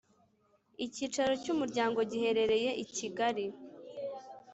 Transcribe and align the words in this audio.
Icyicaro 0.85 1.33
cy’ 1.43 1.51
umuryango 1.53 1.99
giherereye 2.11 2.69
ikigali. 2.83 3.45